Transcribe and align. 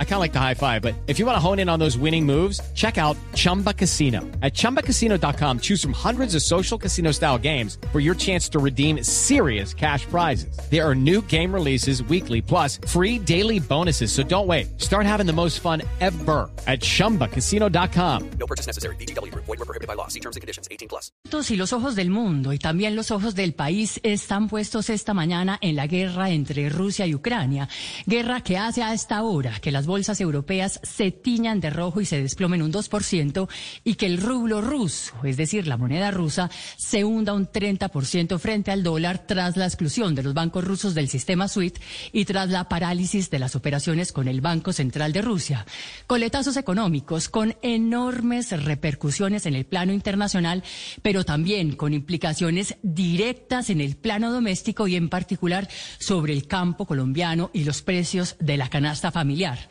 I 0.00 0.04
kind 0.04 0.14
of 0.14 0.20
like 0.20 0.32
the 0.32 0.40
high 0.40 0.54
five, 0.54 0.82
but 0.82 0.96
if 1.06 1.20
you 1.20 1.26
want 1.26 1.36
to 1.36 1.40
hone 1.40 1.60
in 1.60 1.68
on 1.68 1.78
those 1.78 1.96
winning 1.96 2.26
moves, 2.26 2.60
check 2.74 2.98
out 2.98 3.16
Chumba 3.36 3.72
Casino. 3.72 4.22
At 4.42 4.54
ChumbaCasino.com, 4.54 5.60
choose 5.60 5.80
from 5.80 5.92
hundreds 5.92 6.34
of 6.34 6.42
social 6.42 6.76
casino 6.76 7.12
style 7.12 7.38
games 7.38 7.78
for 7.92 8.00
your 8.00 8.16
chance 8.16 8.48
to 8.48 8.58
redeem 8.58 9.04
serious 9.04 9.72
cash 9.72 10.04
prizes. 10.06 10.58
There 10.68 10.84
are 10.84 10.96
new 10.96 11.22
game 11.22 11.54
releases 11.54 12.02
weekly, 12.02 12.42
plus 12.42 12.80
free 12.88 13.20
daily 13.20 13.60
bonuses. 13.60 14.10
So 14.10 14.24
don't 14.24 14.48
wait. 14.48 14.80
Start 14.80 15.06
having 15.06 15.26
the 15.26 15.32
most 15.32 15.60
fun 15.60 15.82
ever 16.00 16.50
at 16.66 16.80
ChumbaCasino.com. 16.80 18.30
No 18.40 18.46
purchase 18.48 18.66
necessary. 18.66 18.96
BGW. 18.96 19.32
Void 19.32 19.46
were 19.46 19.56
prohibited 19.58 19.86
by 19.86 19.94
law. 19.94 20.08
See 20.08 20.20
terms 20.20 20.34
and 20.34 20.40
conditions. 20.40 20.66
18 20.72 20.88
plus. 20.88 21.12
Y 21.50 21.56
los 21.56 21.72
ojos 21.72 21.94
del 21.94 22.10
mundo 22.10 22.52
y 22.52 22.58
también 22.58 22.96
los 22.96 23.10
ojos 23.12 23.36
del 23.36 23.54
país 23.54 24.00
están 24.02 24.48
puestos 24.48 24.90
esta 24.90 25.14
mañana 25.14 25.58
en 25.62 25.76
la 25.76 25.86
guerra 25.86 26.30
entre 26.30 26.68
Rusia 26.68 27.06
y 27.06 27.14
Ucrania 27.14 27.28
Ucrania. 27.28 27.68
Guerra 28.06 28.40
que 28.40 28.56
hace 28.56 28.82
a 28.82 28.94
esta 28.94 29.22
hora 29.22 29.58
que 29.60 29.70
las 29.70 29.86
bolsas 29.88 30.20
europeas 30.20 30.78
se 30.84 31.10
tiñan 31.10 31.58
de 31.58 31.70
rojo 31.70 32.00
y 32.00 32.04
se 32.06 32.22
desplomen 32.22 32.62
un 32.62 32.72
2% 32.72 33.48
y 33.82 33.94
que 33.96 34.06
el 34.06 34.18
rublo 34.18 34.60
ruso, 34.60 35.14
es 35.24 35.36
decir, 35.36 35.66
la 35.66 35.76
moneda 35.76 36.12
rusa, 36.12 36.48
se 36.76 37.02
hunda 37.02 37.34
un 37.34 37.48
30% 37.48 38.38
frente 38.38 38.70
al 38.70 38.84
dólar 38.84 39.26
tras 39.26 39.56
la 39.56 39.66
exclusión 39.66 40.14
de 40.14 40.22
los 40.22 40.34
bancos 40.34 40.62
rusos 40.62 40.94
del 40.94 41.08
sistema 41.08 41.48
SWIFT 41.48 41.78
y 42.12 42.24
tras 42.24 42.50
la 42.50 42.68
parálisis 42.68 43.30
de 43.30 43.40
las 43.40 43.56
operaciones 43.56 44.12
con 44.12 44.28
el 44.28 44.40
Banco 44.40 44.72
Central 44.72 45.12
de 45.12 45.22
Rusia. 45.22 45.66
Coletazos 46.06 46.56
económicos 46.56 47.28
con 47.28 47.56
enormes 47.62 48.50
repercusiones 48.62 49.46
en 49.46 49.54
el 49.54 49.64
plano 49.64 49.92
internacional, 49.92 50.62
pero 51.02 51.24
también 51.24 51.74
con 51.74 51.94
implicaciones 51.94 52.76
directas 52.82 53.70
en 53.70 53.80
el 53.80 53.96
plano 53.96 54.30
doméstico 54.32 54.86
y 54.86 54.96
en 54.96 55.08
particular 55.08 55.68
sobre 55.98 56.34
el 56.34 56.46
campo 56.46 56.86
colombiano 56.86 57.50
y 57.54 57.64
los 57.64 57.82
precios 57.82 58.36
de 58.38 58.58
la 58.58 58.68
canasta 58.68 59.10
familiar. 59.10 59.58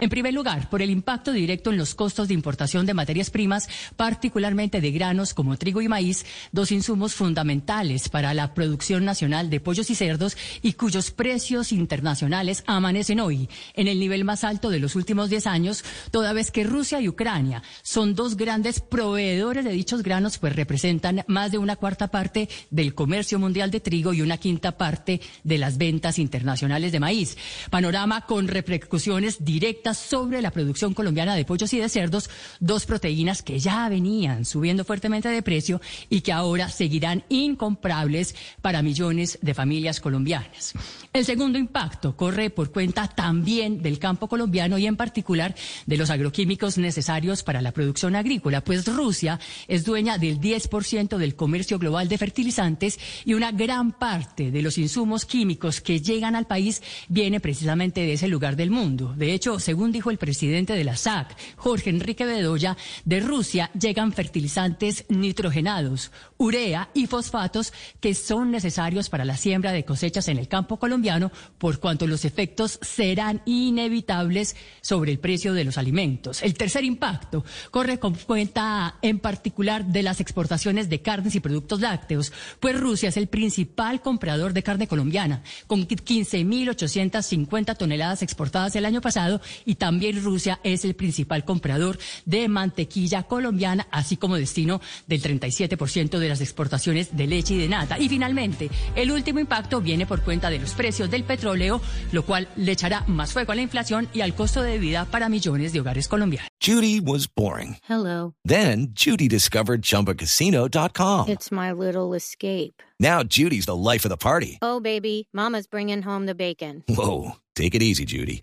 En 0.00 0.08
primer 0.08 0.32
lugar, 0.32 0.70
por 0.70 0.80
el 0.80 0.88
impacto 0.88 1.30
directo 1.30 1.70
en 1.70 1.76
los 1.76 1.94
costos 1.94 2.28
de 2.28 2.32
importación 2.32 2.86
de 2.86 2.94
materias 2.94 3.28
primas, 3.28 3.68
particularmente 3.96 4.80
de 4.80 4.92
granos 4.92 5.34
como 5.34 5.58
trigo 5.58 5.82
y 5.82 5.88
maíz, 5.88 6.24
dos 6.52 6.72
insumos 6.72 7.14
fundamentales 7.14 8.08
para 8.08 8.32
la 8.32 8.54
producción 8.54 9.04
nacional 9.04 9.50
de 9.50 9.60
pollos 9.60 9.90
y 9.90 9.94
cerdos 9.94 10.38
y 10.62 10.72
cuyos 10.72 11.10
precios 11.10 11.70
internacionales 11.70 12.64
amanecen 12.66 13.20
hoy 13.20 13.50
en 13.74 13.88
el 13.88 14.00
nivel 14.00 14.24
más 14.24 14.42
alto 14.42 14.70
de 14.70 14.78
los 14.78 14.96
últimos 14.96 15.28
10 15.28 15.46
años, 15.46 15.84
toda 16.10 16.32
vez 16.32 16.50
que 16.50 16.64
Rusia 16.64 17.02
y 17.02 17.08
Ucrania 17.08 17.62
son 17.82 18.14
dos 18.14 18.38
grandes 18.38 18.80
proveedores 18.80 19.66
de 19.66 19.72
dichos 19.72 20.02
granos, 20.02 20.38
pues 20.38 20.56
representan 20.56 21.24
más 21.26 21.52
de 21.52 21.58
una 21.58 21.76
cuarta 21.76 22.08
parte 22.08 22.48
del 22.70 22.94
comercio 22.94 23.38
mundial 23.38 23.70
de 23.70 23.80
trigo 23.80 24.14
y 24.14 24.22
una 24.22 24.38
quinta 24.38 24.78
parte 24.78 25.20
de 25.44 25.58
las 25.58 25.76
ventas 25.76 26.18
internacionales 26.18 26.90
de 26.90 27.00
maíz. 27.00 27.36
Panorama 27.68 28.22
con 28.22 28.48
repercusiones 28.48 29.44
directas 29.44 29.89
sobre 29.94 30.42
la 30.42 30.50
producción 30.50 30.94
colombiana 30.94 31.34
de 31.34 31.44
pollos 31.44 31.72
y 31.72 31.78
de 31.78 31.88
cerdos, 31.88 32.30
dos 32.60 32.86
proteínas 32.86 33.42
que 33.42 33.58
ya 33.58 33.88
venían 33.88 34.44
subiendo 34.44 34.84
fuertemente 34.84 35.28
de 35.28 35.42
precio 35.42 35.80
y 36.08 36.20
que 36.20 36.32
ahora 36.32 36.68
seguirán 36.68 37.24
incomprables 37.28 38.34
para 38.62 38.82
millones 38.82 39.38
de 39.42 39.54
familias 39.54 40.00
colombianas. 40.00 40.74
El 41.12 41.24
segundo 41.24 41.58
impacto 41.58 42.16
corre 42.16 42.50
por 42.50 42.70
cuenta 42.70 43.08
también 43.08 43.82
del 43.82 43.98
campo 43.98 44.28
colombiano 44.28 44.78
y 44.78 44.86
en 44.86 44.96
particular 44.96 45.54
de 45.86 45.96
los 45.96 46.10
agroquímicos 46.10 46.78
necesarios 46.78 47.42
para 47.42 47.62
la 47.62 47.72
producción 47.72 48.14
agrícola, 48.14 48.62
pues 48.62 48.86
Rusia 48.86 49.40
es 49.66 49.84
dueña 49.84 50.18
del 50.18 50.40
10% 50.40 51.16
del 51.16 51.34
comercio 51.34 51.78
global 51.78 52.08
de 52.08 52.18
fertilizantes 52.18 52.98
y 53.24 53.34
una 53.34 53.52
gran 53.52 53.92
parte 53.92 54.50
de 54.50 54.62
los 54.62 54.78
insumos 54.78 55.24
químicos 55.24 55.80
que 55.80 56.00
llegan 56.00 56.36
al 56.36 56.46
país 56.46 56.82
viene 57.08 57.40
precisamente 57.40 58.02
de 58.02 58.12
ese 58.12 58.28
lugar 58.28 58.56
del 58.56 58.70
mundo. 58.70 59.14
De 59.16 59.32
hecho, 59.32 59.58
según 59.58 59.79
dijo 59.88 60.10
el 60.10 60.18
presidente 60.18 60.74
de 60.74 60.84
la 60.84 60.96
SAC, 60.96 61.36
Jorge 61.56 61.90
Enrique 61.90 62.26
Bedoya, 62.26 62.76
de 63.04 63.20
Rusia 63.20 63.70
llegan 63.78 64.12
fertilizantes 64.12 65.06
nitrogenados, 65.08 66.12
urea 66.36 66.90
y 66.94 67.06
fosfatos 67.06 67.72
que 68.00 68.14
son 68.14 68.50
necesarios 68.50 69.08
para 69.08 69.24
la 69.24 69.36
siembra 69.36 69.72
de 69.72 69.84
cosechas 69.84 70.28
en 70.28 70.38
el 70.38 70.48
campo 70.48 70.78
colombiano, 70.78 71.32
por 71.58 71.80
cuanto 71.80 72.06
los 72.06 72.24
efectos 72.24 72.78
serán 72.82 73.42
inevitables 73.46 74.56
sobre 74.82 75.12
el 75.12 75.18
precio 75.18 75.54
de 75.54 75.64
los 75.64 75.78
alimentos. 75.78 76.42
El 76.42 76.54
tercer 76.54 76.84
impacto 76.84 77.44
corre 77.70 77.98
con 77.98 78.14
cuenta 78.14 78.96
en 79.02 79.18
particular 79.18 79.86
de 79.86 80.02
las 80.02 80.20
exportaciones 80.20 80.88
de 80.88 81.00
carnes 81.00 81.34
y 81.34 81.40
productos 81.40 81.80
lácteos, 81.80 82.32
pues 82.60 82.78
Rusia 82.78 83.08
es 83.08 83.16
el 83.16 83.28
principal 83.28 84.00
comprador 84.02 84.52
de 84.52 84.62
carne 84.62 84.86
colombiana, 84.86 85.42
con 85.66 85.86
15.850 85.86 87.76
toneladas 87.76 88.22
exportadas 88.22 88.76
el 88.76 88.84
año 88.84 89.00
pasado 89.00 89.40
también 89.74 90.22
Rusia 90.22 90.60
es 90.62 90.84
el 90.84 90.94
principal 90.94 91.44
comprador 91.44 91.98
de 92.24 92.48
mantequilla 92.48 93.24
colombiana, 93.24 93.86
así 93.90 94.16
como 94.16 94.36
destino 94.36 94.80
del 95.06 95.22
37% 95.22 96.18
de 96.18 96.28
las 96.28 96.40
exportaciones 96.40 97.16
de 97.16 97.26
leche 97.26 97.54
y 97.54 97.58
de 97.58 97.68
nata. 97.68 97.98
Y 97.98 98.08
finalmente, 98.08 98.70
el 98.94 99.10
último 99.10 99.40
impacto 99.40 99.80
viene 99.80 100.06
por 100.06 100.22
cuenta 100.22 100.50
de 100.50 100.58
los 100.58 100.72
precios 100.72 101.10
del 101.10 101.24
petróleo, 101.24 101.80
lo 102.12 102.24
cual 102.24 102.48
le 102.56 102.72
echará 102.72 103.04
más 103.06 103.32
fuego 103.32 103.52
a 103.52 103.54
la 103.54 103.62
inflación 103.62 104.08
y 104.12 104.20
al 104.20 104.34
costo 104.34 104.62
de 104.62 104.78
vida 104.78 105.04
para 105.04 105.28
millones 105.28 105.72
de 105.72 105.80
hogares 105.80 106.08
colombianos. 106.08 106.48
Judy 106.60 107.00
was 107.00 107.26
boring. 107.26 107.78
Hello. 107.88 108.34
Then 108.44 108.88
Judy 108.92 109.28
discovered 109.28 109.82
chumbacasino.com. 109.82 111.28
It's 111.28 111.50
my 111.50 111.72
little 111.72 112.14
escape. 112.14 112.82
Now 112.98 113.22
Judy's 113.22 113.64
the 113.64 113.74
life 113.76 114.04
of 114.04 114.10
the 114.10 114.18
party. 114.18 114.58
Oh, 114.60 114.80
baby, 114.80 115.28
Mama's 115.32 115.66
bringing 115.66 116.02
home 116.02 116.26
the 116.26 116.34
bacon. 116.34 116.84
Whoa. 116.86 117.36
Take 117.56 117.74
it 117.74 117.82
easy, 117.82 118.04
Judy. 118.04 118.42